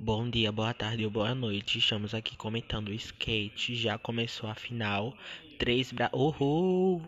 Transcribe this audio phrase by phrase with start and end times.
[0.00, 1.78] Bom dia, boa tarde ou boa noite.
[1.78, 3.76] Estamos aqui comentando o skate.
[3.76, 5.16] Já começou a final.
[5.58, 6.10] Três bra...
[6.12, 7.02] Uhul!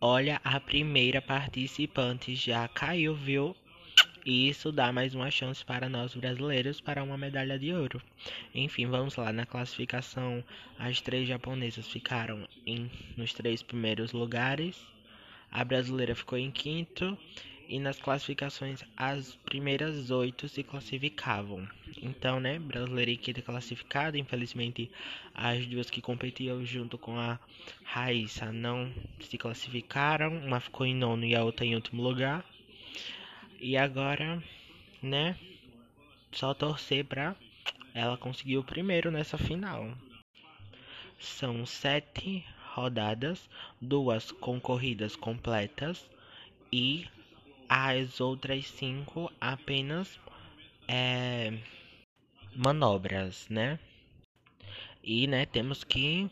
[0.00, 3.56] Olha, a primeira participante já caiu, viu?
[4.24, 8.00] E isso dá mais uma chance para nós brasileiros para uma medalha de ouro.
[8.54, 9.32] Enfim, vamos lá.
[9.32, 10.44] Na classificação,
[10.78, 14.76] as três japonesas ficaram em, nos três primeiros lugares.
[15.50, 17.18] A brasileira ficou em quinto
[17.68, 21.68] e nas classificações as primeiras oito se classificavam.
[22.00, 24.90] Então, né, brasileira e quinta classificada, infelizmente
[25.34, 27.38] as duas que competiam junto com a
[27.84, 32.44] Raíssa não se classificaram, uma ficou em nono e a outra em último lugar.
[33.60, 34.42] E agora,
[35.02, 35.36] né,
[36.32, 37.36] só torcer pra
[37.92, 39.92] ela conseguir o primeiro nessa final.
[41.18, 46.08] São sete rodadas, duas concorridas completas
[46.72, 47.06] e
[47.68, 50.18] as outras cinco apenas
[50.86, 51.58] é,
[52.56, 53.78] manobras, né?
[55.02, 56.30] E, né, temos que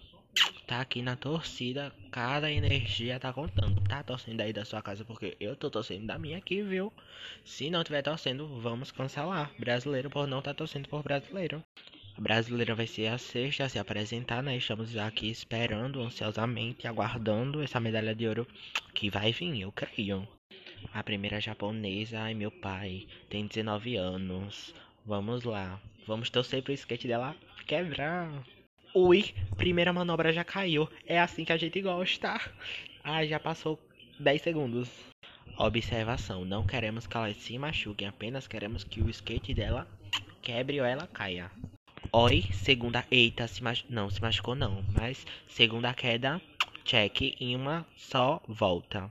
[0.67, 3.81] tá aqui na torcida, cada energia tá contando.
[3.83, 6.93] Tá torcendo aí da sua casa porque eu tô torcendo da minha aqui, viu?
[7.45, 9.53] Se não tiver torcendo, vamos cancelar.
[9.59, 11.63] Brasileiro por não tá torcendo por brasileiro.
[12.17, 14.57] A brasileira vai ser a sexta a se apresentar, né?
[14.57, 18.47] Estamos aqui esperando ansiosamente, aguardando essa medalha de ouro
[18.95, 20.27] que vai vir, eu creio.
[20.93, 24.75] A primeira japonesa, ai meu pai, tem 19 anos.
[25.05, 25.81] Vamos lá.
[26.07, 28.31] Vamos torcer pro skate dela quebrar.
[28.95, 30.89] Ui, primeira manobra já caiu.
[31.07, 32.41] É assim que a gente gosta.
[33.05, 33.79] Ai, já passou
[34.19, 34.89] 10 segundos.
[35.59, 39.87] Observação: não queremos que ela se machuque, apenas queremos que o skate dela
[40.43, 41.51] quebre ou ela caia.
[42.13, 43.05] Oi, segunda.
[43.11, 43.85] Eita, se mach...
[43.89, 44.85] não, se machucou não.
[44.93, 46.41] Mas segunda queda,
[46.85, 49.11] check em uma só volta.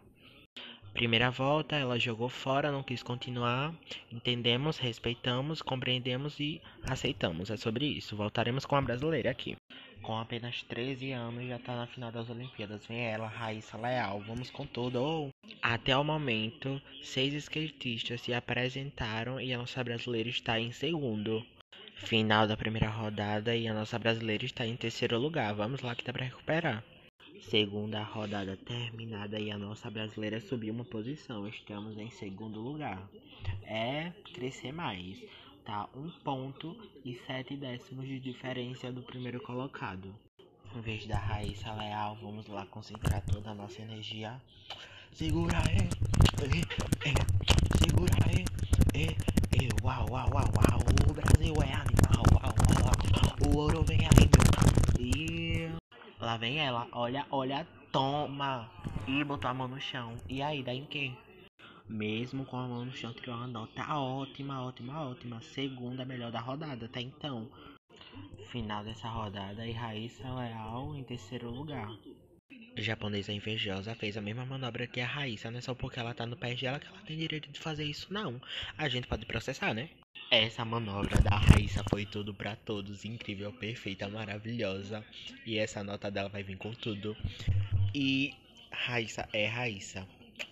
[0.96, 3.76] Primeira volta, ela jogou fora, não quis continuar.
[4.10, 7.52] Entendemos, respeitamos, compreendemos e aceitamos.
[7.52, 8.16] É sobre isso.
[8.16, 9.58] Voltaremos com a brasileira aqui.
[10.02, 12.86] Com apenas 13 anos, já está na final das Olimpíadas.
[12.88, 14.22] Vem ela, Raíssa Leal.
[14.22, 15.28] Vamos com tudo.
[15.62, 21.46] Até o momento, seis skatistas se apresentaram e a nossa brasileira está em segundo.
[21.98, 25.54] Final da primeira rodada e a nossa brasileira está em terceiro lugar.
[25.54, 26.86] Vamos lá que dá para recuperar.
[27.42, 31.48] Segunda rodada terminada e a nossa brasileira subiu uma posição.
[31.48, 33.08] Estamos em segundo lugar.
[33.64, 35.22] É crescer mais.
[35.64, 40.14] Tá um ponto e sete décimos de diferença do primeiro colocado.
[40.76, 44.42] Em vez da Raíssa Leal, vamos lá concentrar toda a nossa energia.
[45.12, 45.90] Segura aí,
[47.80, 48.46] segura aí,
[48.94, 49.16] é,
[49.84, 50.80] uau, uau, uau, uau.
[51.10, 53.54] O Brasil é animal, uau, uau, uau.
[53.54, 55.06] O ouro vem aí, meu.
[55.06, 55.70] E
[56.26, 58.68] Lá vem ela, olha, olha, toma.
[59.08, 60.18] E botou a mão no chão.
[60.28, 61.12] E aí, dá em quê?
[61.88, 65.40] Mesmo com a mão no chão, tirou uma nota ótima, ótima, ótima.
[65.44, 67.48] Segunda melhor da rodada, até então.
[68.48, 71.96] Final dessa rodada e Raíssa Leal em terceiro lugar.
[72.76, 76.16] A japonesa invejosa fez a mesma manobra que a Raíssa, não é só porque ela
[76.16, 78.42] tá no pé dela que ela tem direito de fazer isso, não.
[78.76, 79.92] A gente pode processar, né?
[80.36, 85.02] Essa manobra da Raíssa foi tudo para todos, incrível, perfeita, maravilhosa.
[85.46, 87.16] E essa nota dela vai vir com tudo.
[87.94, 88.34] E
[88.70, 90.06] Raíssa é Raíssa.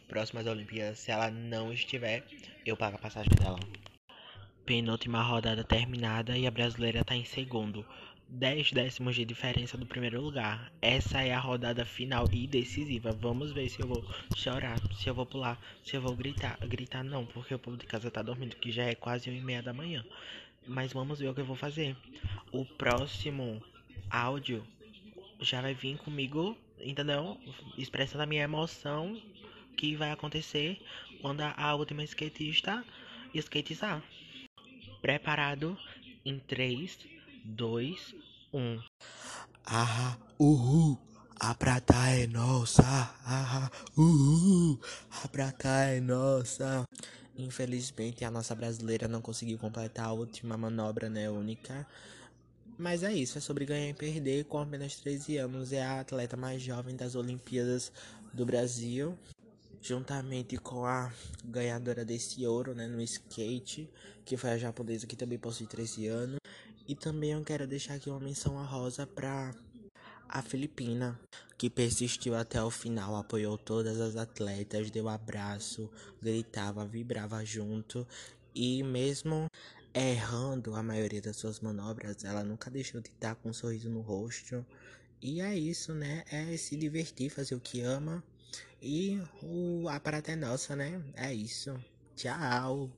[0.08, 2.26] Próximas Olimpíadas, se ela não estiver,
[2.66, 3.60] eu pago a passagem dela.
[4.66, 7.86] Penúltima rodada terminada e a brasileira tá em segundo.
[8.29, 10.72] 10 décimos de diferença do primeiro lugar.
[10.81, 13.11] Essa é a rodada final e decisiva.
[13.11, 14.03] Vamos ver se eu vou
[14.35, 16.57] chorar, se eu vou pular, se eu vou gritar.
[16.61, 19.41] Gritar não, porque o povo de casa tá dormindo, que já é quase 1 e
[19.41, 20.03] meia da manhã.
[20.67, 21.95] Mas vamos ver o que eu vou fazer.
[22.51, 23.61] O próximo
[24.09, 24.66] áudio
[25.40, 27.38] já vai vir comigo, entendeu?
[27.78, 29.22] Expressando a minha emoção
[29.78, 30.81] que vai acontecer
[31.22, 32.84] quando a última skatista
[33.34, 34.01] skatizar.
[35.01, 35.78] Preparado
[36.25, 37.12] em 3,
[37.44, 38.16] 2,
[38.54, 38.80] 1.
[39.66, 40.98] Ah, uhul,
[41.40, 42.84] a prata é nossa.
[43.26, 44.80] Ah, uhul,
[45.24, 46.86] a prata é nossa.
[47.36, 51.85] Infelizmente, a nossa brasileira não conseguiu completar a última manobra, né, única.
[52.78, 54.46] Mas é isso, é sobre ganhar e perder.
[54.46, 57.91] Com apenas 13 anos, é a atleta mais jovem das Olimpíadas
[58.34, 59.17] do Brasil.
[59.85, 61.12] Juntamente com a
[61.44, 63.90] ganhadora desse ouro, né, no skate,
[64.24, 66.38] que foi a japonesa que também possui 13 anos.
[66.88, 69.53] E também eu quero deixar aqui uma menção honrosa para
[70.30, 71.20] a Filipina,
[71.58, 75.91] que persistiu até o final, apoiou todas as atletas, deu abraço,
[76.22, 78.08] gritava, vibrava junto
[78.56, 79.47] e mesmo
[79.94, 84.00] errando a maioria das suas manobras, ela nunca deixou de estar com um sorriso no
[84.00, 84.66] rosto.
[85.22, 86.24] E é isso, né?
[86.32, 88.24] É se divertir, fazer o que ama.
[88.82, 90.00] E o, a
[90.34, 91.02] é nossa, né?
[91.16, 91.73] É isso.
[92.16, 92.90] Tchau.